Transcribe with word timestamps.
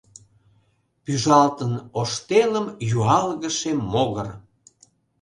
Пӱжалтын 1.03 1.73
ош 1.99 2.11
телым 2.27 2.67
юалгыше 2.95 3.71
могыр— 3.91 4.27